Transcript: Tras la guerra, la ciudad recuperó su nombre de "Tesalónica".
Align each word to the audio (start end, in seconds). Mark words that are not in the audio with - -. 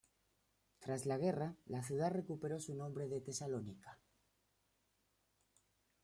Tras 0.79 1.05
la 1.05 1.19
guerra, 1.19 1.57
la 1.67 1.83
ciudad 1.83 2.09
recuperó 2.09 2.59
su 2.59 2.73
nombre 2.73 3.07
de 3.07 3.21
"Tesalónica". 3.21 3.99